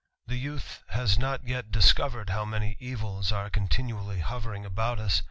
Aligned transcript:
The 0.25 0.35
youth 0.37 0.81
has 0.87 1.19
not 1.19 1.47
yet 1.47 1.69
^scovered 1.69 2.29
how 2.31 2.43
many 2.43 2.75
evils 2.79 3.31
are 3.31 3.51
continually 3.51 4.21
hovering 4.21 4.65
about 4.65 4.97
*« 5.11 5.19